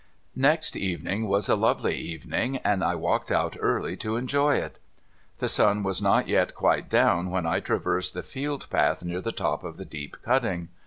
[0.01, 0.03] ■
[0.35, 4.79] Next evening was a lovely evening, and I walked out early to enjoy it.
[5.37, 9.31] The sun was not yet quite down when I traversed the field path near the
[9.31, 10.69] top of the deep cutting.